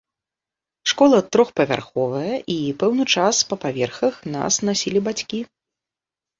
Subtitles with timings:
[0.91, 5.39] Школа трохпавярховая, і пэўны час па паверхах нас насілі бацькі.